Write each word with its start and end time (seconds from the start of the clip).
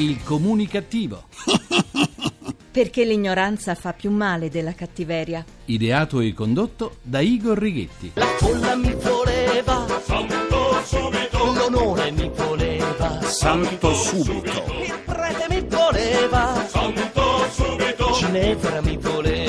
Il 0.00 0.22
comunicativo. 0.24 1.24
Perché 2.72 3.04
l'ignoranza 3.04 3.74
fa 3.74 3.92
più 3.92 4.10
male 4.10 4.48
della 4.48 4.72
cattiveria. 4.72 5.44
Ideato 5.66 6.20
e 6.20 6.32
condotto 6.32 6.96
da 7.02 7.20
Igor 7.20 7.58
Righetti. 7.58 8.12
La 8.14 8.24
folla 8.38 8.76
mi 8.76 8.94
voleva, 8.94 9.84
santo 10.02 10.80
subito. 10.86 11.52
L'onore 11.52 12.12
mi 12.12 12.30
voleva, 12.34 13.20
Santo 13.20 13.92
subito. 13.92 14.64
il 14.82 14.98
prete 15.04 15.46
mi 15.50 15.66
voleva, 15.68 16.66
Santo 16.66 17.46
subito, 17.50 18.12
Ginevra 18.12 18.80
mi 18.80 18.96
voleva, 18.96 19.39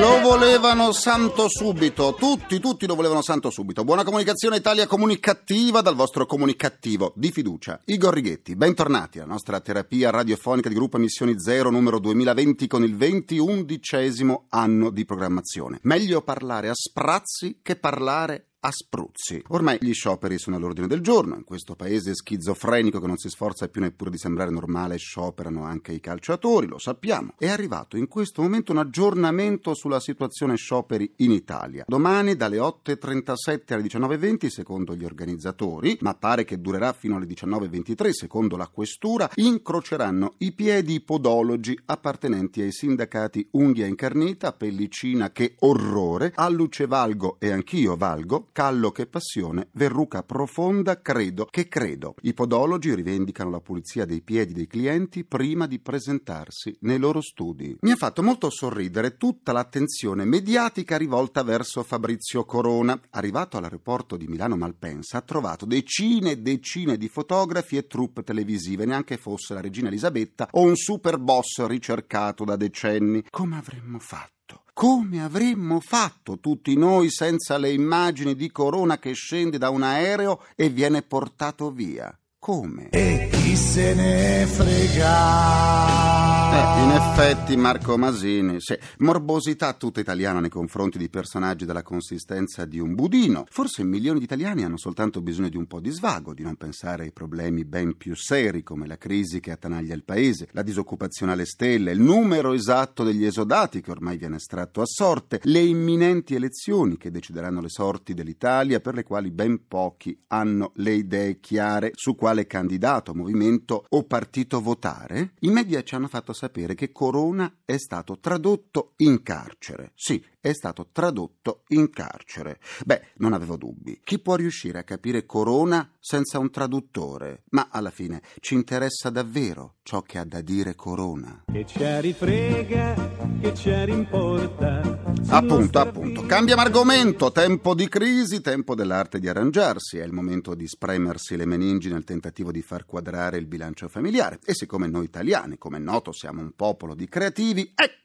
Lo 0.00 0.18
volevano 0.22 0.92
santo 0.92 1.46
subito, 1.50 2.14
tutti, 2.18 2.58
tutti 2.58 2.86
lo 2.86 2.94
volevano 2.94 3.20
santo 3.20 3.50
subito. 3.50 3.84
Buona 3.84 4.02
comunicazione 4.02 4.56
Italia 4.56 4.86
comunicativa 4.86 5.82
dal 5.82 5.94
vostro 5.94 6.24
comunicativo 6.24 7.12
di 7.16 7.30
fiducia. 7.30 7.78
Igor 7.84 8.14
Righetti, 8.14 8.56
bentornati 8.56 9.18
alla 9.18 9.32
nostra 9.32 9.60
terapia 9.60 10.08
radiofonica 10.08 10.70
di 10.70 10.74
gruppo 10.74 10.96
Emissioni 10.96 11.38
Zero 11.38 11.68
numero 11.68 11.98
2020 11.98 12.66
con 12.66 12.82
il 12.82 12.96
21 12.96 14.46
anno 14.48 14.88
di 14.88 15.04
programmazione. 15.04 15.80
Meglio 15.82 16.22
parlare 16.22 16.70
a 16.70 16.74
sprazzi 16.74 17.58
che 17.60 17.76
parlare 17.76 18.49
a 18.60 18.70
spruzzi. 18.70 19.42
Ormai 19.48 19.78
gli 19.80 19.92
scioperi 19.92 20.38
sono 20.38 20.56
all'ordine 20.56 20.86
del 20.86 21.00
giorno. 21.00 21.36
In 21.36 21.44
questo 21.44 21.74
paese 21.74 22.14
schizofrenico 22.14 23.00
che 23.00 23.06
non 23.06 23.16
si 23.16 23.28
sforza 23.28 23.68
più 23.68 23.80
neppure 23.80 24.10
di 24.10 24.18
sembrare 24.18 24.50
normale, 24.50 24.98
scioperano 24.98 25.64
anche 25.64 25.92
i 25.92 26.00
calciatori, 26.00 26.66
lo 26.66 26.78
sappiamo. 26.78 27.34
È 27.38 27.48
arrivato 27.48 27.96
in 27.96 28.06
questo 28.06 28.42
momento 28.42 28.72
un 28.72 28.78
aggiornamento 28.78 29.74
sulla 29.74 30.00
situazione 30.00 30.56
scioperi 30.56 31.10
in 31.16 31.30
Italia. 31.30 31.84
Domani 31.86 32.36
dalle 32.36 32.58
8.37 32.58 33.72
alle 33.72 33.82
19.20 33.82 34.46
secondo 34.48 34.94
gli 34.94 35.04
organizzatori, 35.04 35.96
ma 36.00 36.14
pare 36.14 36.44
che 36.44 36.60
durerà 36.60 36.92
fino 36.92 37.16
alle 37.16 37.26
19.23 37.26 38.10
secondo 38.10 38.56
la 38.56 38.68
questura, 38.68 39.30
incroceranno 39.36 40.34
i 40.38 40.52
piedi 40.52 40.94
i 40.94 41.00
podologi 41.00 41.78
appartenenti 41.86 42.60
ai 42.60 42.72
sindacati 42.72 43.48
Unghia 43.52 43.86
Incarnita, 43.86 44.52
Pellicina 44.52 45.30
che 45.30 45.54
orrore, 45.60 46.32
Alluce 46.34 46.86
Valgo 46.86 47.36
e 47.38 47.50
anch'io 47.50 47.96
Valgo, 47.96 48.48
Callo 48.52 48.90
che 48.90 49.06
passione, 49.06 49.68
Verruca 49.72 50.22
profonda, 50.22 51.00
credo 51.00 51.46
che 51.50 51.68
credo. 51.68 52.14
I 52.22 52.34
podologi 52.34 52.94
rivendicano 52.94 53.50
la 53.50 53.60
pulizia 53.60 54.04
dei 54.04 54.22
piedi 54.22 54.52
dei 54.52 54.66
clienti 54.66 55.24
prima 55.24 55.66
di 55.66 55.78
presentarsi 55.78 56.76
nei 56.80 56.98
loro 56.98 57.20
studi. 57.20 57.76
Mi 57.80 57.92
ha 57.92 57.96
fatto 57.96 58.22
molto 58.22 58.50
sorridere 58.50 59.16
tutta 59.16 59.52
l'attenzione 59.52 60.24
mediatica 60.24 60.96
rivolta 60.96 61.42
verso 61.42 61.82
Fabrizio 61.84 62.44
Corona. 62.44 63.00
Arrivato 63.10 63.56
all'aeroporto 63.56 64.16
di 64.16 64.26
Milano 64.26 64.56
Malpensa 64.56 65.18
ha 65.18 65.22
trovato 65.22 65.64
decine 65.64 66.32
e 66.32 66.38
decine 66.38 66.96
di 66.96 67.08
fotografi 67.08 67.76
e 67.76 67.86
troupe 67.86 68.22
televisive, 68.22 68.84
neanche 68.84 69.16
fosse 69.16 69.54
la 69.54 69.60
regina 69.60 69.88
Elisabetta 69.88 70.48
o 70.52 70.62
un 70.62 70.74
super 70.74 71.18
boss 71.18 71.64
ricercato 71.66 72.44
da 72.44 72.56
decenni. 72.56 73.24
Come 73.30 73.56
avremmo 73.56 73.98
fatto? 73.98 74.39
Come 74.80 75.22
avremmo 75.22 75.78
fatto 75.78 76.38
tutti 76.38 76.74
noi 76.74 77.10
senza 77.10 77.58
le 77.58 77.70
immagini 77.70 78.34
di 78.34 78.50
Corona 78.50 78.98
che 78.98 79.12
scende 79.12 79.58
da 79.58 79.68
un 79.68 79.82
aereo 79.82 80.42
e 80.56 80.70
viene 80.70 81.02
portato 81.02 81.70
via? 81.70 82.18
Come? 82.38 82.88
E 82.88 83.28
chi 83.30 83.54
se 83.56 83.92
ne 83.92 84.46
frega? 84.46 86.39
Eh, 86.52 86.82
in 86.82 86.90
effetti 86.90 87.56
Marco 87.56 87.96
Masini, 87.96 88.56
sì, 88.58 88.76
morbosità 88.98 89.72
tutta 89.74 90.00
italiana 90.00 90.40
nei 90.40 90.50
confronti 90.50 90.98
di 90.98 91.08
personaggi 91.08 91.64
della 91.64 91.84
consistenza 91.84 92.64
di 92.64 92.80
un 92.80 92.96
budino. 92.96 93.46
Forse 93.48 93.84
milioni 93.84 94.18
di 94.18 94.24
italiani 94.24 94.64
hanno 94.64 94.76
soltanto 94.76 95.20
bisogno 95.20 95.48
di 95.48 95.56
un 95.56 95.66
po' 95.66 95.78
di 95.78 95.90
svago, 95.90 96.34
di 96.34 96.42
non 96.42 96.56
pensare 96.56 97.04
ai 97.04 97.12
problemi 97.12 97.64
ben 97.64 97.96
più 97.96 98.16
seri 98.16 98.64
come 98.64 98.88
la 98.88 98.98
crisi 98.98 99.38
che 99.38 99.52
attanaglia 99.52 99.94
il 99.94 100.02
paese, 100.02 100.48
la 100.50 100.62
disoccupazione 100.62 101.32
alle 101.32 101.46
stelle, 101.46 101.92
il 101.92 102.00
numero 102.00 102.52
esatto 102.52 103.04
degli 103.04 103.24
esodati 103.24 103.80
che 103.80 103.92
ormai 103.92 104.16
viene 104.16 104.36
estratto 104.36 104.80
a 104.80 104.86
sorte, 104.86 105.38
le 105.44 105.60
imminenti 105.60 106.34
elezioni 106.34 106.96
che 106.96 107.12
decideranno 107.12 107.60
le 107.60 107.68
sorti 107.68 108.12
dell'Italia 108.12 108.80
per 108.80 108.94
le 108.94 109.04
quali 109.04 109.30
ben 109.30 109.68
pochi 109.68 110.18
hanno 110.26 110.72
le 110.76 110.94
idee 110.94 111.38
chiare 111.38 111.92
su 111.94 112.16
quale 112.16 112.48
candidato, 112.48 113.14
movimento 113.14 113.84
o 113.88 114.02
partito 114.02 114.60
votare. 114.60 115.34
I 115.40 115.50
media 115.50 115.84
ci 115.84 115.94
hanno 115.94 116.08
fatto 116.08 116.38
sapere 116.40 116.74
che 116.74 116.90
Corona 116.90 117.58
è 117.66 117.76
stato 117.76 118.18
tradotto 118.18 118.94
in 118.98 119.22
carcere. 119.22 119.92
Sì, 119.94 120.24
è 120.40 120.52
stato 120.52 120.88
tradotto 120.90 121.64
in 121.68 121.90
carcere. 121.90 122.58
Beh, 122.84 123.08
non 123.16 123.32
avevo 123.32 123.56
dubbi. 123.56 124.00
Chi 124.02 124.18
può 124.18 124.36
riuscire 124.36 124.78
a 124.78 124.84
capire 124.84 125.26
Corona 125.26 125.88
senza 125.98 126.38
un 126.38 126.50
traduttore? 126.50 127.44
Ma 127.50 127.68
alla 127.70 127.90
fine 127.90 128.22
ci 128.40 128.54
interessa 128.54 129.10
davvero 129.10 129.76
ciò 129.82 130.02
che 130.02 130.18
ha 130.18 130.24
da 130.24 130.40
dire 130.40 130.74
Corona. 130.74 131.44
Che 131.52 131.66
ci 131.66 132.00
rifrega, 132.00 132.94
che 133.40 133.54
ci 133.54 133.84
rimporta. 133.84 135.02
Appunto, 135.28 135.78
appunto. 135.78 136.24
Cambiamo 136.26 136.62
argomento. 136.62 137.30
Tempo 137.30 137.74
di 137.74 137.88
crisi, 137.88 138.40
tempo 138.40 138.74
dell'arte 138.74 139.18
di 139.18 139.28
arrangiarsi. 139.28 139.98
È 139.98 140.04
il 140.04 140.12
momento 140.12 140.54
di 140.54 140.66
spremersi 140.66 141.36
le 141.36 141.46
meningi 141.46 141.90
nel 141.90 142.04
tentativo 142.04 142.50
di 142.50 142.62
far 142.62 142.86
quadrare 142.86 143.36
il 143.36 143.46
bilancio 143.46 143.88
familiare. 143.88 144.38
E 144.44 144.54
siccome 144.54 144.86
noi 144.86 145.04
italiani, 145.04 145.58
come 145.58 145.76
è 145.76 145.80
noto, 145.80 146.12
siamo 146.12 146.40
un 146.40 146.52
popolo 146.56 146.94
di 146.94 147.08
creativi, 147.08 147.72
ecco. 147.74 147.99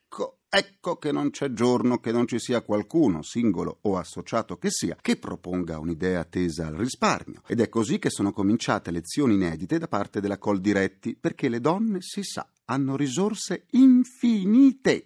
Ecco 0.48 0.96
che 0.96 1.12
non 1.12 1.28
c'è 1.28 1.52
giorno 1.52 1.98
che 1.98 2.12
non 2.12 2.26
ci 2.26 2.38
sia 2.38 2.62
qualcuno, 2.62 3.20
singolo 3.20 3.80
o 3.82 3.98
associato 3.98 4.56
che 4.56 4.70
sia, 4.70 4.96
che 4.98 5.16
proponga 5.16 5.78
un'idea 5.78 6.24
tesa 6.24 6.68
al 6.68 6.76
risparmio. 6.76 7.42
Ed 7.46 7.60
è 7.60 7.68
così 7.68 7.98
che 7.98 8.08
sono 8.08 8.32
cominciate 8.32 8.90
lezioni 8.90 9.34
inedite 9.34 9.76
da 9.78 9.86
parte 9.86 10.20
della 10.20 10.38
Coldiretti, 10.38 11.14
perché 11.14 11.50
le 11.50 11.60
donne, 11.60 11.98
si 12.00 12.22
sa, 12.22 12.48
hanno 12.64 12.96
risorse 12.96 13.66
infinite. 13.72 15.04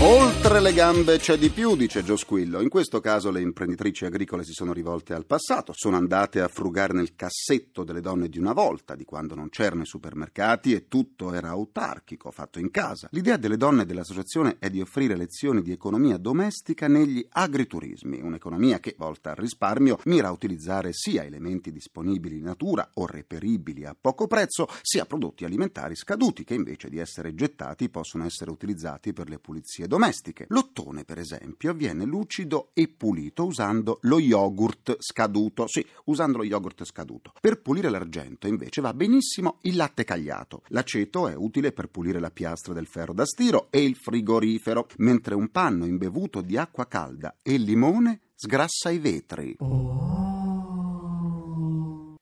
Oltre 0.00 0.60
le 0.60 0.72
gambe 0.74 1.18
c'è 1.18 1.36
di 1.36 1.50
più, 1.50 1.74
dice 1.74 2.04
Gio 2.04 2.16
Squillo. 2.16 2.60
In 2.60 2.68
questo 2.68 3.00
caso 3.00 3.32
le 3.32 3.40
imprenditrici 3.40 4.04
agricole 4.04 4.44
si 4.44 4.52
sono 4.52 4.72
rivolte 4.72 5.12
al 5.12 5.26
passato, 5.26 5.72
sono 5.74 5.96
andate 5.96 6.40
a 6.40 6.46
frugare 6.46 6.92
nel 6.92 7.16
cassetto 7.16 7.82
delle 7.82 8.00
donne 8.00 8.28
di 8.28 8.38
una 8.38 8.52
volta, 8.52 8.94
di 8.94 9.04
quando 9.04 9.34
non 9.34 9.48
c'erano 9.48 9.82
i 9.82 9.86
supermercati 9.86 10.72
e 10.72 10.86
tutto 10.86 11.32
era 11.32 11.48
autarchico, 11.48 12.30
fatto 12.30 12.60
in 12.60 12.70
casa. 12.70 13.08
L'idea 13.10 13.36
delle 13.36 13.56
donne 13.56 13.86
dell'associazione 13.86 14.58
è 14.60 14.70
di 14.70 14.80
offrire 14.80 15.16
lezioni 15.16 15.62
di 15.62 15.72
economia 15.72 16.16
domestica 16.16 16.86
negli 16.86 17.26
agriturismi, 17.28 18.20
un'economia 18.20 18.78
che, 18.78 18.94
volta 18.96 19.30
al 19.30 19.36
risparmio, 19.36 19.98
mira 20.04 20.28
a 20.28 20.32
utilizzare 20.32 20.92
sia 20.92 21.24
elementi 21.24 21.72
disponibili 21.72 22.36
in 22.36 22.44
natura 22.44 22.88
o 22.94 23.04
reperibili 23.04 23.84
a 23.84 23.96
poco 24.00 24.28
prezzo, 24.28 24.68
sia 24.80 25.06
prodotti 25.06 25.44
alimentari 25.44 25.96
scaduti 25.96 26.44
che 26.44 26.54
invece 26.54 26.88
di 26.88 26.98
essere 26.98 27.34
gettati 27.34 27.88
possono 27.88 28.24
essere 28.24 28.52
utilizzati 28.52 29.12
per 29.12 29.28
le 29.28 29.40
pulizie 29.40 29.86
domestiche. 29.88 30.44
L'ottone, 30.50 31.04
per 31.04 31.18
esempio, 31.18 31.74
viene 31.74 32.04
lucido 32.04 32.70
e 32.74 32.86
pulito 32.86 33.44
usando 33.44 33.98
lo 34.02 34.20
yogurt 34.20 34.96
scaduto. 35.00 35.66
Sì, 35.66 35.84
usando 36.04 36.38
lo 36.38 36.44
yogurt 36.44 36.84
scaduto. 36.84 37.32
Per 37.40 37.60
pulire 37.60 37.88
l'argento, 37.88 38.46
invece, 38.46 38.80
va 38.80 38.94
benissimo 38.94 39.58
il 39.62 39.74
latte 39.74 40.04
cagliato. 40.04 40.62
L'aceto 40.68 41.26
è 41.26 41.34
utile 41.34 41.72
per 41.72 41.88
pulire 41.88 42.20
la 42.20 42.30
piastra 42.30 42.72
del 42.72 42.86
ferro 42.86 43.12
da 43.12 43.26
stiro 43.26 43.66
e 43.70 43.82
il 43.82 43.96
frigorifero, 43.96 44.86
mentre 44.98 45.34
un 45.34 45.50
panno 45.50 45.86
imbevuto 45.86 46.40
di 46.40 46.56
acqua 46.56 46.86
calda 46.86 47.34
e 47.42 47.56
limone 47.56 48.20
sgrassa 48.36 48.90
i 48.90 48.98
vetri. 48.98 49.56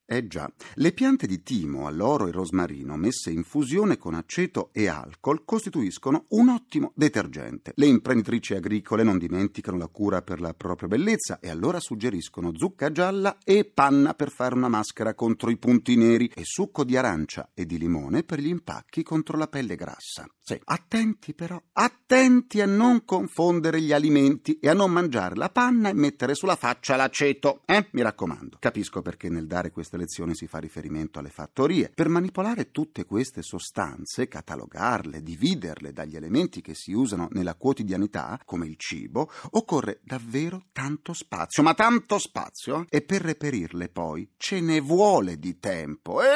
Eh 0.09 0.29
già, 0.29 0.49
le 0.75 0.93
piante 0.93 1.27
di 1.27 1.43
timo, 1.43 1.89
alloro 1.89 2.29
e 2.29 2.31
rosmarino 2.31 2.95
messe 2.97 3.33
in 3.33 3.43
fusione 3.43 3.99
con 3.99 4.15
aceto 4.15 4.71
e 4.73 4.87
alcol 4.87 5.45
costituiscono 5.45 6.27
un 6.29 6.49
ottimo 6.49 6.93
detergente. 6.95 7.73
Le 7.75 7.87
imprenditrici 7.87 8.55
agricole 8.55 9.03
non 9.03 9.19
dimenticano 9.19 9.77
la 9.77 9.89
cura 9.89 10.23
per 10.23 10.41
la 10.41 10.55
propria 10.55 10.87
bellezza 10.87 11.41
e 11.41 11.51
allora 11.51 11.81
suggeriscono 11.81 12.53
zucca 12.55 12.93
gialla 12.93 13.39
e 13.43 13.65
panna 13.65 14.15
per 14.15 14.31
fare 14.31 14.55
una 14.55 14.69
maschera 14.69 15.15
contro 15.15 15.51
i 15.51 15.57
punti 15.57 15.97
neri 15.97 16.31
e 16.33 16.43
succo 16.45 16.85
di 16.85 16.97
arancia 16.97 17.51
e 17.53 17.67
di 17.67 17.77
limone 17.77 18.23
per 18.23 18.39
gli 18.39 18.47
impacchi 18.47 19.03
contro 19.03 19.37
la 19.37 19.49
pelle 19.49 19.75
grassa. 19.75 20.25
Sì, 20.41 20.57
attenti 20.67 21.35
però, 21.35 21.61
attenti 21.73 22.61
a 22.61 22.67
non 22.67 23.05
confondere 23.05 23.81
gli 23.81 23.93
alimenti 23.93 24.61
e 24.61 24.69
a 24.69 24.75
non 24.75 24.93
mangiare 24.93 25.35
la 25.35 25.51
panna 25.51 25.89
e 25.89 25.95
mettere 25.95 26.37
sulla 26.37 26.55
faccia 26.55 26.95
l'aceto, 26.95 27.63
eh? 27.67 27.89
Mi 27.91 28.03
raccomando. 28.03 28.59
Capisco 28.61 29.03
perché 29.03 29.29
nel 29.29 29.49
dare 29.49 29.73
queste 29.73 29.95
lezioni 29.97 30.35
si 30.35 30.47
fa 30.47 30.59
riferimento 30.59 31.19
alle 31.19 31.31
fattorie. 31.31 31.91
Per 31.95 32.09
manipolare 32.09 32.71
tutte 32.71 33.05
queste 33.05 33.43
sostanze, 33.43 34.29
catalogarle, 34.29 35.23
dividerle 35.23 35.93
dagli 35.93 36.17
elementi 36.17 36.61
che 36.61 36.75
si 36.75 36.93
usano 36.93 37.29
nella 37.33 37.55
quotidianità, 37.55 38.41
come 38.45 38.67
il 38.67 38.77
cibo, 38.77 39.31
occorre 39.51 40.01
davvero 40.03 40.67
tanto 40.73 41.13
spazio, 41.13 41.63
ma 41.63 41.75
tanto 41.75 42.19
spazio, 42.19 42.87
e 42.89 43.03
per 43.03 43.23
reperirle 43.23 43.89
poi 43.89 44.29
ce 44.37 44.61
ne 44.61 44.81
vuole 44.81 45.39
di 45.39 45.59
tempo. 45.59 46.23
Eh? 46.23 46.27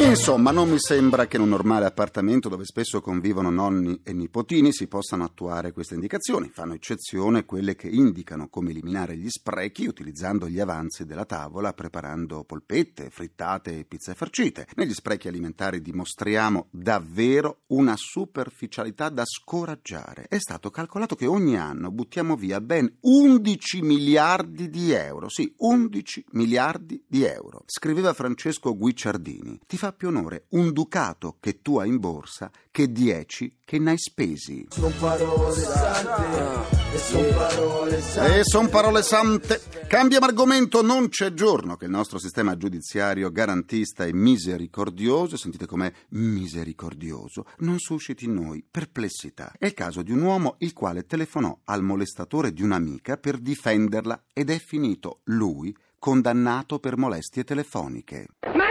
Insomma, 0.00 0.52
non 0.52 0.70
mi 0.70 0.78
sembra 0.78 1.26
che 1.26 1.36
in 1.36 1.42
un 1.42 1.48
normale 1.48 1.84
appartamento 1.84 2.48
dove 2.48 2.64
spesso 2.64 3.00
convivono 3.00 3.50
nonni 3.50 4.00
e 4.04 4.12
nipotini 4.12 4.72
si 4.72 4.86
possano 4.86 5.24
attuare 5.24 5.72
queste 5.72 5.94
indicazioni. 5.94 6.50
Fanno 6.52 6.74
eccezione 6.74 7.44
quelle 7.44 7.74
che 7.74 7.88
indicano 7.88 8.48
come 8.48 8.70
eliminare 8.70 9.16
gli 9.16 9.28
sprechi 9.28 9.86
utilizzando 9.86 10.48
gli 10.48 10.60
avanzi 10.60 11.04
della 11.04 11.24
tavola, 11.24 11.72
preparando 11.72 12.44
polpette, 12.44 13.10
frittate 13.10 13.76
e 13.76 13.84
pizze 13.84 14.14
farcite. 14.14 14.68
Negli 14.76 14.94
sprechi 14.94 15.26
alimentari 15.26 15.82
dimostriamo 15.82 16.68
davvero 16.70 17.62
una 17.68 17.94
superficialità 17.96 19.08
da 19.08 19.24
scoraggiare. 19.26 20.26
È 20.28 20.38
stato 20.38 20.70
calcolato 20.70 21.16
che 21.16 21.26
ogni 21.26 21.56
anno 21.56 21.90
buttiamo 21.90 22.36
via 22.36 22.60
ben 22.60 22.98
11 23.00 23.82
miliardi 23.82 24.70
di 24.70 24.92
euro. 24.92 25.28
Sì, 25.28 25.52
11 25.56 26.24
miliardi 26.32 27.02
di 27.06 27.24
euro. 27.24 27.64
Scriveva 27.66 28.12
Francesco 28.12 28.76
Guicciardini. 28.76 29.58
Ti 29.66 29.76
fa 29.76 29.87
più 29.92 30.08
onore 30.08 30.46
un 30.50 30.72
ducato 30.72 31.36
che 31.40 31.60
tu 31.62 31.78
hai 31.78 31.88
in 31.88 31.98
borsa 31.98 32.50
che 32.70 32.92
dieci 32.92 33.56
che 33.64 33.78
ne 33.78 33.90
hai 33.90 33.98
spesi. 33.98 34.66
Sono 34.70 34.92
parole 34.98 35.60
sante 35.60 36.94
e 36.94 36.98
sono 36.98 37.28
parole 37.36 38.00
sante. 38.00 38.38
E 38.38 38.44
son 38.44 38.68
parole 38.68 39.02
sante. 39.02 39.60
Cambiamo 39.88 40.26
argomento, 40.26 40.82
non 40.82 41.08
c'è 41.08 41.34
giorno 41.34 41.76
che 41.76 41.86
il 41.86 41.90
nostro 41.90 42.18
sistema 42.18 42.56
giudiziario 42.56 43.30
garantista 43.30 44.04
e 44.04 44.14
misericordioso, 44.14 45.36
sentite 45.36 45.66
com'è 45.66 45.92
misericordioso, 46.10 47.46
non 47.58 47.78
susciti 47.78 48.26
in 48.26 48.34
noi 48.34 48.64
perplessità. 48.68 49.52
È 49.58 49.66
il 49.66 49.74
caso 49.74 50.02
di 50.02 50.12
un 50.12 50.22
uomo 50.22 50.54
il 50.58 50.72
quale 50.72 51.04
telefonò 51.04 51.58
al 51.64 51.82
molestatore 51.82 52.52
di 52.52 52.62
un'amica 52.62 53.16
per 53.16 53.38
difenderla 53.38 54.24
ed 54.32 54.50
è 54.50 54.58
finito 54.58 55.20
lui 55.24 55.76
condannato 55.98 56.78
per 56.78 56.96
molestie 56.96 57.44
telefoniche. 57.44 58.28
Ma 58.54 58.67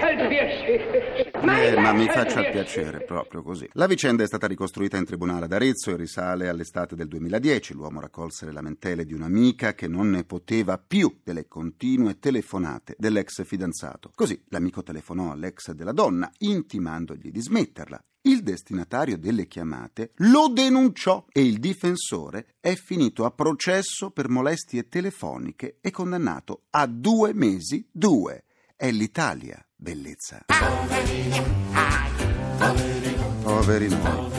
faccia 0.00 0.22
il 0.22 0.28
piacere! 0.28 1.30
Eh, 1.42 1.80
ma 1.80 1.92
mi 1.92 2.06
faccia 2.06 2.40
il 2.40 2.50
piacere, 2.50 3.04
proprio 3.04 3.42
così. 3.42 3.68
La 3.74 3.86
vicenda 3.86 4.22
è 4.22 4.26
stata 4.26 4.46
ricostruita 4.46 4.96
in 4.96 5.04
tribunale 5.04 5.44
ad 5.44 5.52
Arezzo 5.52 5.90
e 5.90 5.96
risale 5.96 6.48
all'estate 6.48 6.96
del 6.96 7.08
2010. 7.08 7.74
L'uomo 7.74 8.00
raccolse 8.00 8.46
le 8.46 8.52
lamentele 8.52 9.04
di 9.04 9.12
un'amica 9.12 9.74
che 9.74 9.86
non 9.86 10.10
ne 10.10 10.24
poteva 10.24 10.78
più 10.78 11.20
delle 11.22 11.46
continue 11.46 12.18
telefonate 12.18 12.94
dell'ex 12.98 13.44
fidanzato. 13.44 14.10
Così 14.14 14.42
l'amico 14.48 14.82
telefonò 14.82 15.32
all'ex 15.32 15.72
della 15.72 15.92
donna, 15.92 16.30
intimandogli 16.38 17.30
di 17.30 17.40
smetterla. 17.40 18.02
Il 18.22 18.42
destinatario 18.42 19.16
delle 19.16 19.46
chiamate 19.46 20.12
lo 20.16 20.48
denunciò 20.48 21.24
e 21.32 21.42
il 21.42 21.58
difensore 21.58 22.56
è 22.60 22.74
finito 22.74 23.24
a 23.24 23.30
processo 23.30 24.10
per 24.10 24.28
molestie 24.28 24.88
telefoniche 24.88 25.78
e 25.80 25.90
condannato 25.90 26.64
a 26.70 26.86
due 26.86 27.32
mesi 27.32 27.88
due. 27.90 28.44
È 28.82 28.90
l'Italia, 28.90 29.62
bellezza. 29.76 30.46
Poveri 33.42 33.88
noi. 33.90 34.30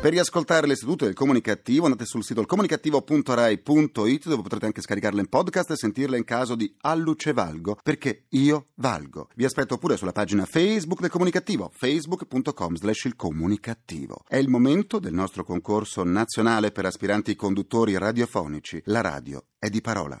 Per 0.00 0.12
riascoltare 0.12 0.68
le 0.68 0.76
sedute 0.76 1.06
del 1.06 1.14
Comunicativo 1.14 1.86
andate 1.86 2.04
sul 2.04 2.22
sito 2.22 2.46
comunicativo.rai.it 2.46 4.28
dove 4.28 4.42
potrete 4.42 4.66
anche 4.66 4.82
scaricarle 4.82 5.18
in 5.18 5.28
podcast 5.28 5.72
e 5.72 5.76
sentirle 5.76 6.16
in 6.16 6.22
caso 6.22 6.54
di 6.54 6.72
Alluce 6.82 7.32
Valgo, 7.32 7.76
perché 7.82 8.26
io 8.28 8.68
valgo. 8.76 9.30
Vi 9.34 9.44
aspetto 9.44 9.76
pure 9.76 9.96
sulla 9.96 10.12
pagina 10.12 10.44
Facebook 10.44 11.00
del 11.00 11.10
Comunicativo, 11.10 11.72
facebook.com 11.74 12.76
slash 12.76 13.06
il 13.06 13.16
comunicativo. 13.16 14.22
È 14.28 14.36
il 14.36 14.48
momento 14.48 15.00
del 15.00 15.12
nostro 15.12 15.42
concorso 15.42 16.04
nazionale 16.04 16.70
per 16.70 16.86
aspiranti 16.86 17.34
conduttori 17.34 17.98
radiofonici. 17.98 18.80
La 18.84 19.00
radio 19.00 19.46
è 19.58 19.68
di 19.68 19.80
parola. 19.80 20.20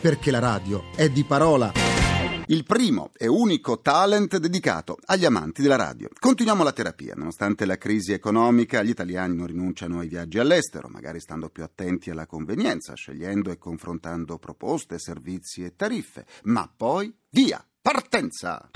perché 0.00 0.30
la 0.30 0.38
radio 0.38 0.84
è 0.94 1.08
di 1.08 1.24
parola. 1.24 1.72
Il 2.48 2.62
primo 2.62 3.10
e 3.16 3.26
unico 3.26 3.80
talent 3.80 4.36
dedicato 4.36 4.98
agli 5.06 5.24
amanti 5.24 5.62
della 5.62 5.74
radio. 5.74 6.08
Continuiamo 6.16 6.62
la 6.62 6.72
terapia. 6.72 7.14
Nonostante 7.16 7.66
la 7.66 7.76
crisi 7.76 8.12
economica, 8.12 8.84
gli 8.84 8.90
italiani 8.90 9.34
non 9.34 9.48
rinunciano 9.48 9.98
ai 9.98 10.06
viaggi 10.06 10.38
all'estero, 10.38 10.86
magari 10.88 11.18
stando 11.18 11.48
più 11.48 11.64
attenti 11.64 12.10
alla 12.10 12.26
convenienza, 12.26 12.94
scegliendo 12.94 13.50
e 13.50 13.58
confrontando 13.58 14.38
proposte, 14.38 15.00
servizi 15.00 15.64
e 15.64 15.74
tariffe. 15.74 16.24
Ma 16.44 16.70
poi, 16.74 17.12
via, 17.30 17.64
partenza! 17.82 18.70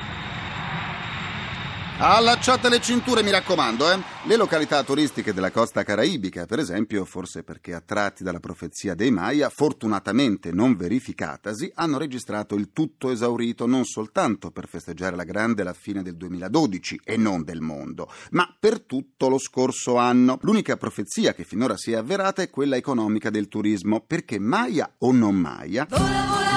Allacciate 2.03 2.71
le 2.71 2.81
cinture, 2.81 3.23
mi 3.23 3.31
raccomando, 3.31 3.93
eh? 3.93 3.99
Le 4.25 4.37
località 4.37 4.83
turistiche 4.83 5.35
della 5.35 5.51
costa 5.51 5.83
caraibica, 5.83 6.47
per 6.47 6.59
esempio, 6.59 7.05
forse 7.05 7.43
perché 7.43 7.75
attratti 7.75 8.25
dalla 8.25 8.41
profezia 8.41 8.95
dei 8.95 9.11
Maya, 9.11 9.51
fortunatamente 9.51 10.51
non 10.51 10.77
verificatasi, 10.77 11.71
hanno 11.75 11.99
registrato 11.99 12.55
il 12.55 12.73
tutto 12.73 13.11
esaurito 13.11 13.67
non 13.67 13.85
soltanto 13.85 14.51
per 14.51 14.67
festeggiare 14.67 15.15
la 15.15 15.25
grande 15.25 15.63
la 15.63 15.75
fine 15.75 16.03
del 16.03 16.17
2012 16.17 17.03
e 17.05 17.19
non 17.19 17.45
del 17.45 17.61
mondo, 17.61 18.11
ma 18.31 18.49
per 18.59 18.81
tutto 18.81 19.29
lo 19.29 19.39
scorso 19.39 19.99
anno. 19.99 20.39
L'unica 20.41 20.79
profezia 20.79 21.35
che 21.35 21.45
finora 21.45 21.77
si 21.77 21.93
è 21.93 21.97
avverata 21.97 22.41
è 22.41 22.49
quella 22.49 22.77
economica 22.77 23.29
del 23.29 23.49
turismo, 23.49 24.01
perché 24.01 24.39
Maya 24.39 24.91
o 25.01 25.13
non 25.13 25.35
Maya... 25.35 26.50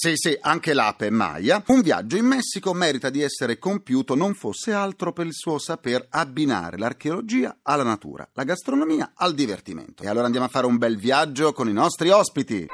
Sì, 0.00 0.12
sì, 0.14 0.38
anche 0.40 0.74
l'ape 0.74 1.10
Maya. 1.10 1.60
Un 1.66 1.80
viaggio 1.80 2.16
in 2.16 2.24
Messico 2.24 2.72
merita 2.72 3.10
di 3.10 3.20
essere 3.20 3.58
compiuto 3.58 4.14
non 4.14 4.34
fosse 4.34 4.72
altro 4.72 5.12
per 5.12 5.26
il 5.26 5.34
suo 5.34 5.58
saper 5.58 6.06
abbinare 6.10 6.78
l'archeologia 6.78 7.56
alla 7.64 7.82
natura, 7.82 8.28
la 8.34 8.44
gastronomia 8.44 9.10
al 9.16 9.34
divertimento. 9.34 10.04
E 10.04 10.08
allora 10.08 10.26
andiamo 10.26 10.46
a 10.46 10.50
fare 10.50 10.66
un 10.66 10.78
bel 10.78 10.96
viaggio 10.96 11.52
con 11.52 11.68
i 11.68 11.72
nostri 11.72 12.10
ospiti. 12.10 12.64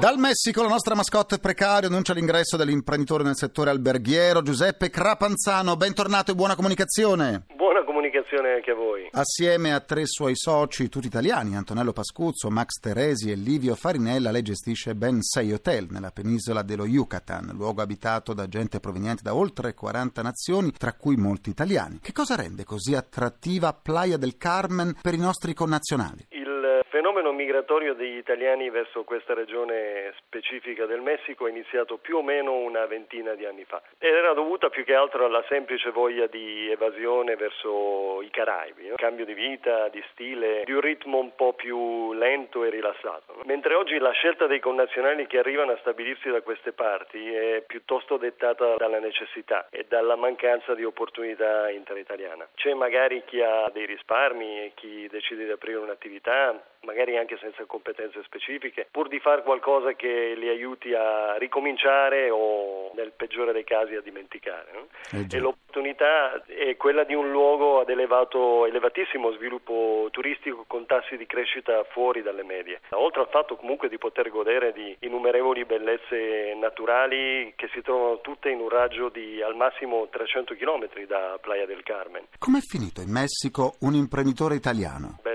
Dal 0.00 0.16
Messico 0.16 0.62
la 0.62 0.68
nostra 0.68 0.94
mascotte 0.94 1.38
precario 1.38 1.90
annuncia 1.90 2.14
l'ingresso 2.14 2.56
dell'imprenditore 2.56 3.22
nel 3.22 3.36
settore 3.36 3.68
alberghiero 3.68 4.40
Giuseppe 4.40 4.88
Crapanzano. 4.88 5.76
Bentornato 5.76 6.30
e 6.30 6.34
buona 6.34 6.56
comunicazione. 6.56 7.44
Buona 7.54 7.83
comunicazione 8.14 8.52
anche 8.52 8.70
a 8.70 8.74
voi. 8.74 9.08
Assieme 9.10 9.74
a 9.74 9.80
tre 9.80 10.06
suoi 10.06 10.36
soci, 10.36 10.88
tutti 10.88 11.06
italiani, 11.06 11.56
Antonello 11.56 11.92
Pascuzzo, 11.92 12.50
Max 12.50 12.78
Teresi 12.80 13.30
e 13.30 13.34
Livio 13.34 13.74
Farinella, 13.74 14.30
lei 14.30 14.42
gestisce 14.42 14.94
ben 14.94 15.20
sei 15.22 15.52
hotel 15.52 15.88
nella 15.90 16.10
penisola 16.12 16.62
dello 16.62 16.86
Yucatan, 16.86 17.50
luogo 17.54 17.82
abitato 17.82 18.32
da 18.32 18.46
gente 18.46 18.78
proveniente 18.78 19.22
da 19.22 19.34
oltre 19.34 19.74
40 19.74 20.22
nazioni, 20.22 20.70
tra 20.72 20.92
cui 20.92 21.16
molti 21.16 21.50
italiani. 21.50 21.98
Che 22.00 22.12
cosa 22.12 22.36
rende 22.36 22.64
così 22.64 22.94
attrattiva 22.94 23.72
Playa 23.72 24.16
del 24.16 24.36
Carmen 24.36 24.96
per 25.00 25.14
i 25.14 25.18
nostri 25.18 25.54
connazionali? 25.54 26.26
Fenomeno 27.24 27.42
migratorio 27.42 27.94
degli 27.94 28.18
italiani 28.18 28.68
verso 28.68 29.02
questa 29.04 29.32
regione 29.32 30.12
specifica 30.18 30.84
del 30.84 31.00
Messico 31.00 31.46
è 31.46 31.50
iniziato 31.50 31.96
più 31.96 32.18
o 32.18 32.22
meno 32.22 32.52
una 32.52 32.84
ventina 32.84 33.34
di 33.34 33.46
anni 33.46 33.64
fa 33.64 33.80
ed 33.96 34.12
era 34.12 34.34
dovuta 34.34 34.68
più 34.68 34.84
che 34.84 34.94
altro 34.94 35.24
alla 35.24 35.42
semplice 35.48 35.90
voglia 35.90 36.26
di 36.26 36.70
evasione 36.70 37.34
verso 37.36 38.20
i 38.20 38.28
Caraibi, 38.28 38.88
no? 38.88 38.96
cambio 38.96 39.24
di 39.24 39.32
vita, 39.32 39.88
di 39.88 40.04
stile, 40.10 40.64
di 40.66 40.72
un 40.72 40.82
ritmo 40.82 41.18
un 41.18 41.34
po' 41.34 41.54
più 41.54 42.12
lento 42.12 42.62
e 42.62 42.68
rilassato. 42.68 43.36
no? 43.36 43.42
Mentre 43.46 43.74
oggi 43.74 43.96
la 43.96 44.12
scelta 44.12 44.46
dei 44.46 44.60
connazionali 44.60 45.26
che 45.26 45.38
arrivano 45.38 45.72
a 45.72 45.78
stabilirsi 45.78 46.28
da 46.28 46.42
queste 46.42 46.72
parti 46.72 47.32
è 47.32 47.64
piuttosto 47.66 48.18
dettata 48.18 48.76
dalla 48.76 48.98
necessità 48.98 49.68
e 49.70 49.86
dalla 49.88 50.16
mancanza 50.16 50.74
di 50.74 50.84
opportunità 50.84 51.70
interitaliana. 51.70 52.46
C'è 52.54 52.74
magari 52.74 53.22
chi 53.24 53.40
ha 53.40 53.70
dei 53.72 53.86
risparmi 53.86 54.60
e 54.60 54.72
chi 54.74 55.08
decide 55.08 55.44
di 55.46 55.50
aprire 55.50 55.78
un'attività 55.78 56.72
magari 56.84 57.16
anche 57.16 57.36
senza 57.40 57.64
competenze 57.64 58.22
specifiche, 58.24 58.86
pur 58.90 59.08
di 59.08 59.18
fare 59.18 59.42
qualcosa 59.42 59.92
che 59.92 60.34
li 60.36 60.48
aiuti 60.48 60.94
a 60.94 61.36
ricominciare 61.36 62.30
o 62.30 62.92
nel 62.94 63.12
peggiore 63.16 63.52
dei 63.52 63.64
casi 63.64 63.94
a 63.94 64.00
dimenticare. 64.00 64.70
no? 64.72 64.86
Eh 65.12 65.26
e 65.34 65.40
unità 65.78 66.42
è 66.46 66.76
quella 66.76 67.04
di 67.04 67.14
un 67.14 67.30
luogo 67.30 67.80
ad 67.80 67.88
elevato, 67.88 68.66
elevatissimo 68.66 69.32
sviluppo 69.32 70.08
turistico 70.10 70.64
con 70.66 70.86
tassi 70.86 71.16
di 71.16 71.26
crescita 71.26 71.84
fuori 71.90 72.22
dalle 72.22 72.42
medie. 72.42 72.80
Oltre 72.90 73.20
al 73.20 73.28
fatto 73.28 73.56
comunque 73.56 73.88
di 73.88 73.98
poter 73.98 74.30
godere 74.30 74.72
di 74.72 74.96
innumerevoli 75.00 75.64
bellezze 75.64 76.54
naturali 76.54 77.52
che 77.56 77.68
si 77.72 77.82
trovano 77.82 78.20
tutte 78.20 78.48
in 78.50 78.60
un 78.60 78.68
raggio 78.68 79.08
di 79.08 79.42
al 79.42 79.56
massimo 79.56 80.08
300 80.10 80.54
km 80.54 80.88
da 81.06 81.38
Playa 81.40 81.66
del 81.66 81.82
Carmen. 81.82 82.26
Com'è 82.38 82.60
finito 82.60 83.00
in 83.00 83.10
Messico 83.10 83.74
un 83.80 83.94
imprenditore 83.94 84.54
italiano? 84.54 85.18
Questa. 85.20 85.33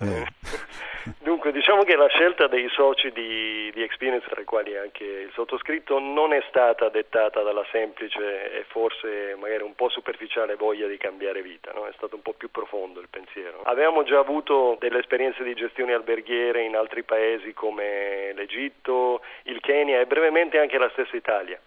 Eh. 0.00 0.26
Dunque, 1.20 1.52
diciamo 1.52 1.84
che 1.84 1.96
la 1.96 2.08
scelta 2.08 2.48
dei 2.48 2.68
soci 2.68 3.10
di, 3.12 3.70
di 3.72 3.82
Experience, 3.82 4.28
tra 4.28 4.40
i 4.40 4.44
quali 4.44 4.76
anche 4.76 5.04
il 5.04 5.30
sottoscritto, 5.32 5.98
non 5.98 6.32
è 6.32 6.42
stata 6.48 6.88
dettata 6.88 7.42
dalla 7.42 7.64
semplice 7.70 8.52
e 8.52 8.64
forse 8.68 9.34
magari 9.38 9.62
un 9.62 9.74
po' 9.74 9.88
superficiale 9.88 10.56
voglia 10.56 10.86
di 10.86 10.98
cambiare 10.98 11.42
vita, 11.42 11.72
no? 11.72 11.86
è 11.86 11.92
stato 11.96 12.16
un 12.16 12.22
po' 12.22 12.34
più 12.34 12.50
profondo 12.50 13.00
il 13.00 13.08
pensiero. 13.08 13.62
Avevamo 13.62 14.02
già 14.02 14.18
avuto 14.18 14.76
delle 14.78 14.98
esperienze 14.98 15.42
di 15.42 15.54
gestione 15.54 15.94
alberghiere 15.94 16.62
in 16.62 16.76
altri 16.76 17.02
paesi 17.02 17.54
come 17.54 18.32
l'Egitto, 18.34 19.22
il 19.44 19.60
Kenya 19.60 20.00
e 20.00 20.06
brevemente 20.06 20.58
anche 20.58 20.78
la 20.78 20.90
stessa 20.90 21.16
Italia 21.16 21.58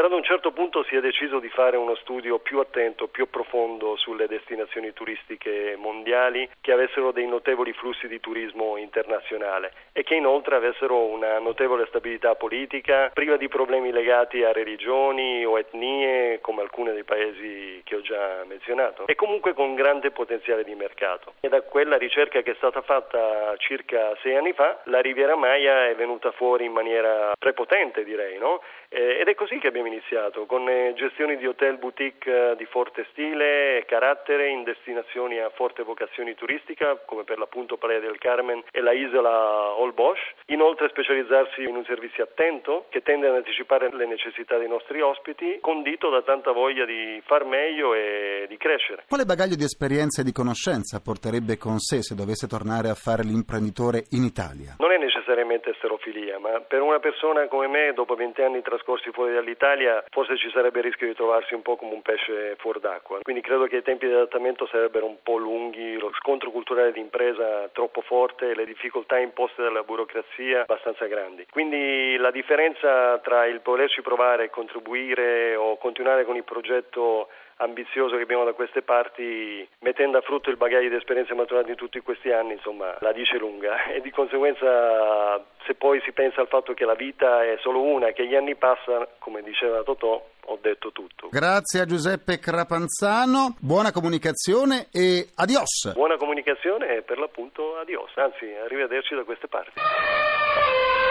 però 0.00 0.12
ad 0.12 0.18
un 0.18 0.24
certo 0.24 0.52
punto 0.52 0.82
si 0.84 0.96
è 0.96 1.00
deciso 1.02 1.40
di 1.40 1.50
fare 1.50 1.76
uno 1.76 1.94
studio 1.96 2.38
più 2.38 2.58
attento, 2.58 3.08
più 3.08 3.28
profondo 3.28 3.96
sulle 3.96 4.26
destinazioni 4.28 4.94
turistiche 4.94 5.76
mondiali 5.76 6.48
che 6.62 6.72
avessero 6.72 7.12
dei 7.12 7.26
notevoli 7.26 7.74
flussi 7.74 8.08
di 8.08 8.18
turismo 8.18 8.78
internazionale 8.78 9.74
e 9.92 10.02
che 10.02 10.14
inoltre 10.14 10.56
avessero 10.56 11.04
una 11.04 11.38
notevole 11.38 11.84
stabilità 11.88 12.34
politica, 12.34 13.10
priva 13.12 13.36
di 13.36 13.48
problemi 13.48 13.92
legati 13.92 14.42
a 14.42 14.52
religioni 14.52 15.44
o 15.44 15.58
etnie 15.58 16.40
come 16.40 16.62
alcuni 16.62 16.92
dei 16.92 17.04
paesi 17.04 17.82
che 17.84 17.96
ho 17.96 18.00
già 18.00 18.42
menzionato 18.46 19.06
e 19.06 19.14
comunque 19.14 19.52
con 19.52 19.74
grande 19.74 20.12
potenziale 20.12 20.64
di 20.64 20.74
mercato. 20.74 21.34
E 21.40 21.50
da 21.50 21.60
quella 21.60 21.98
ricerca 21.98 22.40
che 22.40 22.52
è 22.52 22.56
stata 22.56 22.80
fatta 22.80 23.54
circa 23.58 24.16
sei 24.22 24.34
anni 24.34 24.54
fa, 24.54 24.80
la 24.84 25.00
Riviera 25.02 25.36
Maya 25.36 25.88
è 25.88 25.94
venuta 25.94 26.30
fuori 26.30 26.64
in 26.64 26.72
maniera 26.72 27.32
prepotente 27.38 28.02
direi, 28.02 28.38
no? 28.38 28.62
Ed 28.90 29.28
è 29.28 29.34
così 29.36 29.58
che 29.58 29.68
abbiamo 29.68 29.86
iniziato, 29.86 30.46
con 30.46 30.68
eh, 30.68 30.92
gestioni 30.96 31.36
di 31.36 31.46
hotel 31.46 31.78
boutique 31.78 32.50
eh, 32.52 32.56
di 32.56 32.64
forte 32.64 33.06
stile 33.12 33.78
e 33.78 33.84
carattere 33.84 34.48
in 34.48 34.64
destinazioni 34.64 35.38
a 35.38 35.48
forte 35.50 35.84
vocazione 35.84 36.34
turistica, 36.34 36.96
come 37.06 37.22
per 37.22 37.38
l'appunto 37.38 37.76
Playa 37.76 38.00
del 38.00 38.18
Carmen 38.18 38.64
e 38.72 38.80
la 38.80 38.90
isola 38.90 39.78
Holbox. 39.78 40.18
Inoltre 40.46 40.88
specializzarsi 40.88 41.62
in 41.62 41.76
un 41.76 41.84
servizio 41.84 42.24
attento 42.24 42.86
che 42.88 43.02
tende 43.02 43.28
ad 43.28 43.36
anticipare 43.36 43.94
le 43.94 44.06
necessità 44.06 44.58
dei 44.58 44.66
nostri 44.66 45.00
ospiti, 45.00 45.58
condito 45.60 46.10
da 46.10 46.22
tanta 46.22 46.50
voglia 46.50 46.84
di 46.84 47.22
far 47.24 47.44
meglio 47.44 47.94
e 47.94 48.46
di 48.48 48.56
crescere. 48.56 49.04
Quale 49.06 49.24
bagaglio 49.24 49.54
di 49.54 49.64
esperienza 49.64 50.22
e 50.22 50.24
di 50.24 50.32
conoscenza 50.32 51.00
porterebbe 51.00 51.56
con 51.58 51.78
sé 51.78 52.02
se 52.02 52.16
dovesse 52.16 52.48
tornare 52.48 52.88
a 52.88 52.94
fare 52.94 53.22
l'imprenditore 53.22 54.06
in 54.10 54.24
Italia? 54.24 54.74
Non 54.78 54.90
è 54.90 54.98
necessariamente 54.98 55.70
esterofilia, 55.70 56.40
ma 56.40 56.58
per 56.66 56.82
una 56.82 56.98
persona 56.98 57.46
come 57.46 57.68
me, 57.68 57.92
dopo 57.94 58.16
20 58.16 58.42
anni 58.42 58.62
trascorsi 58.62 58.78
fuori 59.12 59.32
dall'Italia, 59.32 60.02
forse 60.10 60.36
ci 60.36 60.50
sarebbe 60.50 60.78
il 60.78 60.84
rischio 60.84 61.06
di 61.06 61.14
trovarsi 61.14 61.54
un 61.54 61.62
po' 61.62 61.76
come 61.76 61.92
un 61.92 62.02
pesce 62.02 62.56
fuori 62.58 62.80
d'acqua. 62.80 63.18
Quindi 63.22 63.42
credo 63.42 63.66
che 63.66 63.76
i 63.76 63.82
tempi 63.82 64.06
di 64.06 64.12
adattamento 64.12 64.66
sarebbero 64.66 65.06
un 65.06 65.16
po' 65.22 65.36
lunghi, 65.36 65.98
scontro 66.30 66.52
culturale 66.52 66.92
di 66.92 67.00
impresa 67.00 67.68
troppo 67.72 68.02
forte, 68.02 68.54
le 68.54 68.64
difficoltà 68.64 69.18
imposte 69.18 69.62
dalla 69.62 69.82
burocrazia 69.82 70.60
abbastanza 70.60 71.06
grandi. 71.06 71.44
Quindi 71.50 72.16
la 72.18 72.30
differenza 72.30 73.18
tra 73.18 73.46
il 73.46 73.60
volerci 73.64 74.00
provare 74.00 74.44
e 74.44 74.50
contribuire 74.50 75.56
o 75.56 75.76
continuare 75.76 76.24
con 76.24 76.36
il 76.36 76.44
progetto 76.44 77.28
ambizioso 77.56 78.16
che 78.16 78.22
abbiamo 78.22 78.44
da 78.44 78.52
queste 78.52 78.82
parti, 78.82 79.66
mettendo 79.80 80.18
a 80.18 80.22
frutto 80.22 80.50
il 80.50 80.56
bagaglio 80.56 80.88
di 80.88 80.94
esperienze 80.94 81.34
maturate 81.34 81.70
in 81.70 81.76
tutti 81.76 81.98
questi 82.00 82.30
anni, 82.30 82.52
insomma, 82.52 82.96
la 83.00 83.12
dice 83.12 83.36
lunga 83.36 83.86
e 83.90 84.00
di 84.00 84.10
conseguenza 84.10 85.44
se 85.66 85.74
poi 85.74 86.00
si 86.02 86.12
pensa 86.12 86.40
al 86.40 86.48
fatto 86.48 86.74
che 86.74 86.84
la 86.84 86.94
vita 86.94 87.44
è 87.44 87.56
solo 87.60 87.82
una, 87.82 88.12
che 88.12 88.26
gli 88.26 88.36
anni 88.36 88.54
passano, 88.54 89.08
come 89.18 89.42
diceva 89.42 89.82
Totò, 89.82 90.24
ho 90.50 90.58
detto 90.60 90.90
tutto. 90.90 91.28
Grazie 91.30 91.80
a 91.80 91.86
Giuseppe 91.86 92.38
Crapanzano, 92.38 93.54
buona 93.60 93.92
comunicazione 93.92 94.88
e 94.90 95.28
adios. 95.36 95.92
Buona 95.94 96.16
comunicazione 96.16 96.96
e 96.96 97.02
per 97.02 97.18
l'appunto 97.18 97.76
adios, 97.76 98.10
anzi 98.16 98.46
arrivederci 98.64 99.14
da 99.14 99.22
queste 99.22 99.46
parti. 99.46 99.72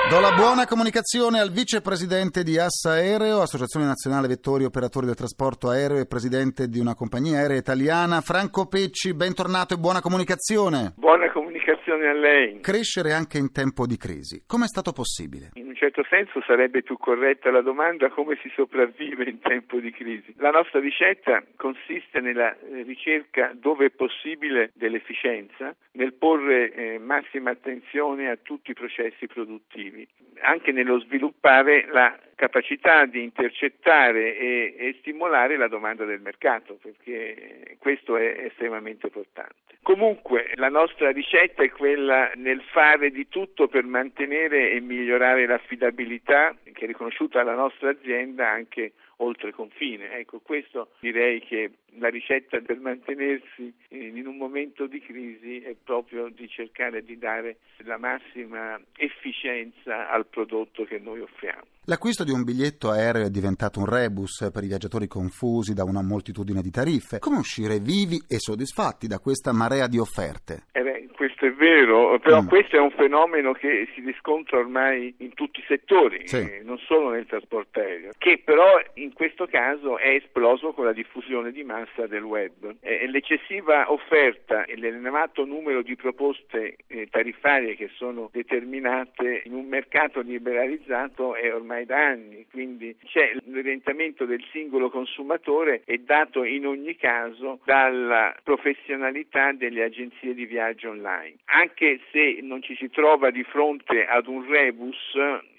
Do 0.10 0.20
la 0.20 0.32
buona 0.34 0.66
comunicazione 0.66 1.40
al 1.40 1.52
vicepresidente 1.52 2.44
di 2.44 2.58
Assa 2.58 2.92
Aereo, 2.92 3.42
Associazione 3.42 3.86
Nazionale 3.86 4.28
Vettori 4.28 4.64
Operatori 4.64 5.06
del 5.06 5.16
Trasporto 5.16 5.70
Aereo 5.70 6.00
e 6.00 6.08
presidente 6.08 6.68
di 6.68 6.80
una 6.80 6.96
compagnia 6.96 7.38
aerea 7.40 7.58
italiana, 7.58 8.22
Franco 8.22 8.66
Pecci, 8.66 9.14
bentornato 9.14 9.76
e 9.76 9.78
buona 9.78 10.02
comunicazione. 10.02 10.94
Buona 10.96 11.32
comunicazione 11.32 11.49
a 11.72 12.14
lei. 12.14 12.60
Crescere 12.62 13.14
anche 13.14 13.38
in 13.38 13.52
tempo 13.52 13.86
di 13.86 13.98
crisi, 13.98 14.44
come 14.46 14.66
è 14.66 14.68
stato 14.68 14.92
possibile? 14.92 15.52
In 15.54 15.68
un 15.68 15.76
certo 15.76 16.04
senso 16.10 16.42
sarebbe 16.46 16.82
più 16.82 16.98
corretta 16.98 17.52
la 17.52 17.62
domanda 17.62 18.10
come 18.10 18.38
si 18.42 18.50
sopravvive 18.56 19.30
in 19.30 19.40
tempo 19.40 19.80
di 19.80 19.92
crisi. 19.92 20.34
La 20.38 20.52
nostra 20.52 20.80
ricetta 20.80 21.44
consiste 21.56 22.20
nella 22.20 22.58
eh, 22.58 22.84
ricerca 22.84 23.52
dove 23.54 23.86
è 23.86 23.90
possibile 23.90 24.72
dell'efficienza, 24.74 25.76
nel 25.94 26.14
porre 26.14 26.74
eh, 26.74 27.00
massima 27.00 27.52
attenzione 27.52 28.30
a 28.30 28.38
tutti 28.42 28.72
i 28.72 28.74
processi 28.74 29.28
produttivi 29.28 30.08
anche 30.42 30.72
nello 30.72 31.00
sviluppare 31.00 31.88
la 31.92 32.18
capacità 32.36 33.06
di 33.06 33.22
intercettare 33.22 34.38
e, 34.38 34.76
e, 34.78 34.96
stimolare 35.00 35.58
la 35.58 35.68
domanda 35.68 36.06
del 36.06 36.22
mercato, 36.22 36.78
perché 36.82 37.76
questo 37.80 38.16
è 38.16 38.46
estremamente 38.46 39.08
importante. 39.08 39.78
Comunque 39.82 40.52
la 40.56 40.70
nostra 40.70 41.12
ricetta 41.12 41.64
è 41.64 41.70
quella 41.70 42.32
nel 42.36 42.62
fare 42.72 43.12
di 43.12 43.28
tutto 43.28 43.68
per 43.68 43.84
mantenere 43.84 44.72
e 44.72 44.80
migliorare 44.80 45.46
l'affidabilità 45.48 46.56
che 46.64 46.84
è 46.84 46.88
riconosciuta 46.88 47.42
alla 47.42 47.56
nostra 47.56 47.90
azienda 47.90 48.50
anche 48.50 48.94
oltre 49.20 49.52
confine. 49.52 50.18
Ecco, 50.18 50.40
questo 50.40 50.92
direi 51.00 51.40
che 51.42 51.72
la 51.98 52.10
ricetta 52.10 52.60
per 52.60 52.80
mantenersi 52.80 53.74
in 53.90 54.28
un 54.28 54.38
momento 54.38 54.88
di 54.88 55.00
crisi 55.00 55.62
è 55.62 55.76
proprio 55.82 56.30
di 56.30 56.48
cercare 56.48 57.04
di 57.04 57.18
dare 57.18 57.58
la 57.84 57.98
massima 57.98 58.80
efficienza 58.96 60.10
al 60.10 60.26
prodotto 60.28 60.84
che 60.84 61.00
noi 61.00 61.22
offriamo. 61.22 61.64
L'acquisto 61.86 62.24
di 62.24 62.32
un 62.32 62.44
biglietto 62.44 62.92
aereo 62.92 63.26
è 63.26 63.30
diventato 63.30 63.80
un 63.80 63.86
rebus 63.86 64.50
per 64.54 64.64
i 64.64 64.68
viaggiatori 64.68 65.08
confusi 65.08 65.74
da 65.74 65.84
una 65.84 66.04
moltitudine 66.04 66.62
di 66.62 66.70
tariffe. 66.70 67.18
Come 67.18 67.40
uscire 67.40 67.80
vivi 67.80 68.22
e 68.28 68.38
soddisfatti 68.38 69.08
da 69.08 69.18
questa 69.18 69.52
marea 69.52 69.88
di 69.88 69.98
offerte? 69.98 70.66
Eh 70.72 70.84
beh, 70.84 70.99
questo 71.40 71.46
è 71.46 71.52
vero, 71.54 72.20
però 72.20 72.42
mm. 72.42 72.48
questo 72.48 72.76
è 72.76 72.80
un 72.80 72.92
fenomeno 72.92 73.54
che 73.54 73.88
si 73.94 74.02
riscontra 74.02 74.58
ormai 74.58 75.14
in 75.20 75.34
tutti 75.34 75.62
i 75.62 75.64
settori, 75.68 76.28
sì. 76.28 76.38
eh, 76.38 76.62
non 76.64 76.78
solo 76.80 77.12
nel 77.12 77.26
trasporto 77.26 77.80
aereo, 77.80 78.12
che 78.18 78.42
però 78.44 78.80
in 78.96 79.14
questo 79.14 79.48
caso 79.48 79.98
è 79.98 80.10
esploso 80.10 80.74
con 80.74 80.86
la 80.86 80.94
diffusione 80.94 81.52
di 81.52 81.64
massa 81.64 82.08
del 82.08 82.24
web. 82.24 82.76
Eh, 82.82 83.08
l'eccessiva 83.08 83.92
offerta 83.92 84.66
e 84.66 84.76
l'elevato 84.76 85.46
numero 85.46 85.82
di 85.82 85.96
proposte 85.96 86.76
eh, 86.88 87.08
tariffarie 87.10 87.76
che 87.76 87.90
sono 87.96 88.30
determinate 88.32 89.44
in 89.46 89.54
un 89.54 89.68
mercato 89.68 90.20
liberalizzato 90.22 91.36
è 91.36 91.54
ormai 91.54 91.70
ormai 91.70 91.86
da 91.86 92.08
anni, 92.08 92.46
quindi 92.52 92.96
c'è 93.06 93.34
l'orientamento 93.46 94.26
del 94.26 94.44
singolo 94.52 94.90
consumatore 94.90 95.82
è 95.86 95.98
dato 95.98 96.44
in 96.44 96.66
ogni 96.66 96.96
caso 96.96 97.60
dalla 97.64 98.36
professionalità 98.44 99.52
delle 99.52 99.84
agenzie 99.84 100.34
di 100.34 100.46
viaggio 100.46 100.90
online. 100.90 101.29
Anche 101.46 102.00
se 102.12 102.40
non 102.42 102.62
ci 102.62 102.76
si 102.76 102.90
trova 102.90 103.32
di 103.32 103.44
fronte 103.44 104.06
ad 104.06 104.28
un 104.28 104.48
rebus 104.48 104.98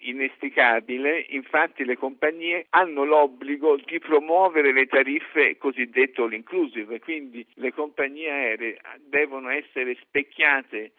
inesticabile, 0.01 1.27
infatti 1.31 1.85
le 1.85 1.97
compagnie 1.97 2.67
hanno 2.71 3.05
l'obbligo 3.05 3.77
di 3.77 3.99
promuovere 3.99 4.73
le 4.73 4.87
tariffe 4.87 5.57
cosiddette 5.59 6.21
all 6.21 6.33
inclusive, 6.33 7.01
quindi 7.01 7.45
le 7.55 7.73
compagnie 7.73 8.31
aeree 8.31 8.79
devono 9.09 9.51
essere 9.51 9.97
specchiate 10.01 10.93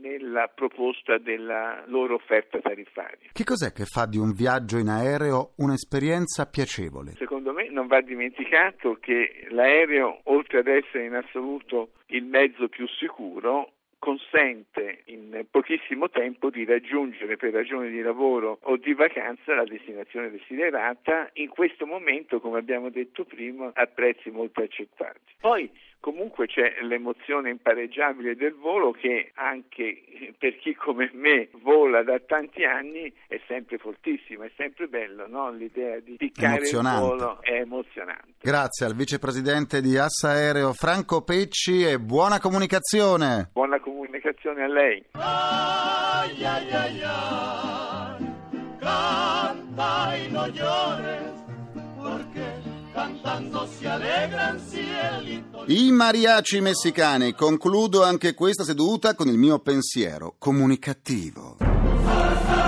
nella 0.00 0.50
proposta 0.54 1.18
della 1.18 1.84
loro 1.86 2.14
offerta 2.14 2.58
tariffaria. 2.60 3.30
Che 3.32 3.44
cos'è 3.44 3.72
che 3.72 3.84
fa 3.84 4.06
di 4.06 4.18
un 4.18 4.32
viaggio 4.32 4.78
in 4.78 4.88
aereo 4.88 5.52
un'esperienza 5.56 6.46
piacevole? 6.46 7.12
Secondo 7.16 7.52
me 7.52 7.68
non 7.68 7.86
va 7.86 8.00
dimenticato 8.00 8.98
che 9.00 9.46
l'aereo, 9.50 10.20
oltre 10.24 10.60
ad 10.60 10.68
essere 10.68 11.04
in 11.04 11.14
assoluto 11.14 11.90
il 12.06 12.24
mezzo 12.24 12.68
più 12.68 12.86
sicuro, 12.86 13.72
consente 14.06 15.02
in 15.06 15.44
pochissimo 15.50 16.08
tempo 16.08 16.48
di 16.48 16.64
raggiungere 16.64 17.36
per 17.36 17.52
ragioni 17.52 17.90
di 17.90 18.00
lavoro 18.02 18.60
o 18.62 18.76
di 18.76 18.94
vacanza 18.94 19.52
la 19.52 19.64
destinazione 19.64 20.30
desiderata 20.30 21.28
in 21.32 21.48
questo 21.48 21.86
momento, 21.86 22.38
come 22.38 22.60
abbiamo 22.60 22.88
detto 22.88 23.24
prima, 23.24 23.72
a 23.74 23.86
prezzi 23.86 24.30
molto 24.30 24.62
accettati. 24.62 25.34
Poi 25.40 25.68
Comunque 26.06 26.46
c'è 26.46 26.76
l'emozione 26.82 27.50
impareggiabile 27.50 28.36
del 28.36 28.54
volo 28.54 28.92
che 28.92 29.32
anche 29.34 30.04
per 30.38 30.56
chi 30.58 30.72
come 30.72 31.10
me 31.12 31.48
vola 31.62 32.04
da 32.04 32.20
tanti 32.24 32.62
anni 32.62 33.12
è 33.26 33.40
sempre 33.48 33.76
fortissima, 33.76 34.44
è 34.44 34.52
sempre 34.56 34.86
bello, 34.86 35.26
no? 35.26 35.50
l'idea 35.50 35.98
di 35.98 36.14
piccare 36.16 36.68
il 36.68 36.80
volo 36.80 37.42
è 37.42 37.54
emozionante. 37.54 38.34
Grazie 38.40 38.86
al 38.86 38.94
vicepresidente 38.94 39.80
di 39.80 39.98
Assa 39.98 40.28
Aereo 40.28 40.72
Franco 40.74 41.22
Pecci 41.22 41.82
e 41.82 41.98
buona 41.98 42.38
comunicazione. 42.38 43.50
Buona 43.52 43.80
comunicazione 43.80 44.62
a 44.62 44.68
lei. 44.68 45.04
Ay, 45.10 46.44
ay, 46.44 46.70
ay, 46.70 47.02
I 55.66 55.90
mariaci 55.90 56.60
messicani. 56.60 57.34
Concludo 57.34 58.04
anche 58.04 58.34
questa 58.34 58.62
seduta 58.62 59.14
con 59.16 59.26
il 59.26 59.36
mio 59.36 59.58
pensiero 59.58 60.36
comunicativo. 60.38 61.56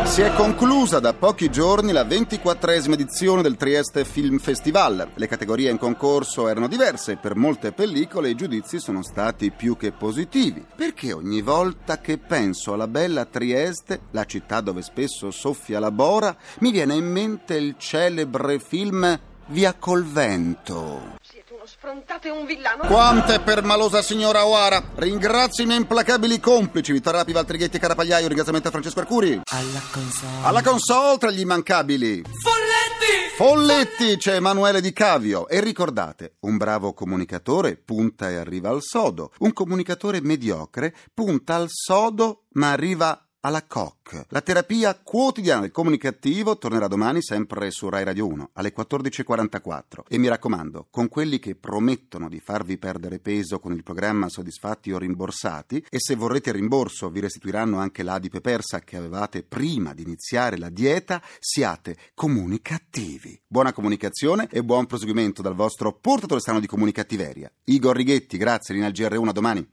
Si 0.05 0.21
è 0.23 0.35
conclusa 0.35 0.99
da 0.99 1.13
pochi 1.13 1.49
giorni 1.49 1.93
la 1.93 2.03
24esima 2.03 2.95
edizione 2.95 3.43
del 3.43 3.57
Trieste 3.57 4.05
Film 4.05 4.39
Festival. 4.39 5.11
Le 5.15 5.29
categorie 5.29 5.71
in 5.71 5.79
concorso 5.79 6.49
erano 6.49 6.67
diverse 6.67 7.13
e 7.13 7.17
per 7.19 7.37
molte 7.37 7.71
pellicole 7.71 8.31
i 8.31 8.35
giudizi 8.35 8.81
sono 8.81 9.03
stati 9.03 9.53
più 9.53 9.77
che 9.77 9.93
positivi. 9.93 10.67
Perché 10.75 11.13
ogni 11.13 11.41
volta 11.41 12.01
che 12.01 12.19
penso 12.19 12.73
alla 12.73 12.89
bella 12.89 13.27
Trieste, 13.27 14.01
la 14.11 14.25
città 14.25 14.61
dove 14.61 14.83
spesso 14.83 15.31
soffia 15.31 15.79
la 15.79 15.93
bora, 15.93 16.37
mi 16.61 16.73
viene 16.73 16.95
in 16.95 17.07
mente 17.07 17.55
il 17.55 17.77
celebre 17.79 18.59
film 18.59 19.21
Via 19.51 19.73
col 19.73 20.05
vento. 20.05 21.17
Siete 21.23 21.55
uno 21.55 21.65
sfrontato 21.65 22.27
e 22.27 22.31
un 22.31 22.45
villano. 22.45 22.87
Quante 22.87 23.41
permalosa 23.41 24.03
signora 24.03 24.45
Oara! 24.45 24.91
Ringrazio 24.97 25.65
i 25.65 25.67
miei 25.67 25.79
implacabili 25.79 26.39
complici, 26.39 26.93
Vittorio 26.93 27.21
Rapi, 27.21 27.33
Valtrighetti 27.33 27.79
e 27.79 27.81
Carapagliaio. 27.81 28.27
Ringraziamento 28.27 28.69
a 28.69 28.71
Francesco 28.71 29.01
Arcuri. 29.01 29.41
Alla 29.43 29.81
console. 29.91 30.33
Alla 30.43 30.63
console 30.63 31.17
tra 31.17 31.31
gli 31.31 31.41
immancabili. 31.41 32.23
Folletti! 32.43 33.35
Folletti 33.37 34.17
c'è 34.19 34.35
Emanuele 34.35 34.83
Di 34.83 34.93
Cavio. 34.93 35.49
E 35.49 35.61
ricordate, 35.61 36.35
un 36.41 36.59
bravo 36.59 36.93
comunicatore 36.93 37.77
punta 37.77 38.29
e 38.29 38.37
arriva 38.37 38.69
al 38.69 38.83
sodo. 38.83 39.33
Un 39.39 39.55
comunicatore 39.55 40.21
mediocre 40.21 40.95
punta 41.15 41.55
al 41.55 41.69
sodo 41.71 42.43
ma 42.53 42.73
arriva 42.73 43.28
alla 43.49 43.65
COC. 43.67 44.27
La 44.29 44.43
terapia 44.43 44.95
quotidiana 44.95 45.63
del 45.63 45.71
comunicativo 45.71 46.59
tornerà 46.59 46.87
domani 46.87 47.23
sempre 47.23 47.71
su 47.71 47.89
Rai 47.89 48.05
Radio 48.05 48.27
1 48.27 48.51
alle 48.53 48.75
14.44. 48.75 50.03
E 50.07 50.19
mi 50.19 50.29
raccomando, 50.29 50.87
con 50.91 51.09
quelli 51.09 51.39
che 51.39 51.55
promettono 51.55 52.29
di 52.29 52.41
farvi 52.41 52.77
perdere 52.77 53.19
peso 53.19 53.59
con 53.59 53.73
il 53.73 53.83
programma 53.83 54.29
Soddisfatti 54.29 54.93
o 54.93 54.99
Rimborsati, 54.99 55.87
e 55.89 55.99
se 55.99 56.15
vorrete 56.15 56.51
il 56.51 56.57
rimborso 56.57 57.09
vi 57.09 57.21
restituiranno 57.21 57.79
anche 57.79 58.03
l'adipe 58.03 58.43
persa 58.43 58.81
che 58.81 58.97
avevate 58.97 59.43
prima 59.43 59.95
di 59.95 60.03
iniziare 60.03 60.59
la 60.59 60.69
dieta, 60.69 61.23
siate 61.41 61.97
comunicativi. 62.15 63.41
Buona 63.47 63.73
comunicazione 63.73 64.47
e 64.51 64.63
buon 64.63 64.85
proseguimento 64.85 65.41
dal 65.41 65.55
vostro 65.55 65.95
portatore 65.95 66.41
strano 66.41 66.61
di 66.61 66.67
comunicattiveria. 66.67 67.51
Igor 67.65 67.97
Righetti, 67.97 68.37
grazie, 68.37 68.75
Linea 68.75 68.91
GR1, 68.91 69.29
a 69.29 69.33
domani. 69.33 69.69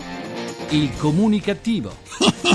Il 0.70 0.96
comunicativo. 0.98 1.94